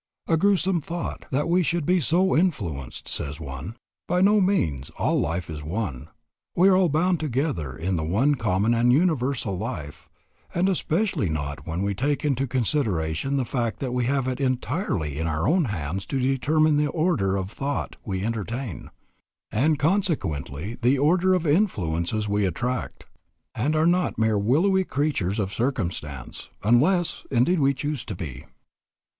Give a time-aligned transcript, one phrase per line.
[0.27, 3.75] A grewsome thought that we should be so influenced, says one.
[4.07, 6.09] By no means, all life is one;
[6.55, 10.09] we are all bound together in the one common and universal life,
[10.55, 15.19] and especially not when we take into consideration the fact that we have it entirely
[15.19, 18.89] in our own hands to determine the order of thought we entertain,
[19.51, 23.05] and consequently the order of influences we attract,
[23.53, 28.45] and are not mere willowy creatures of circumstance, unless indeed we choose to be.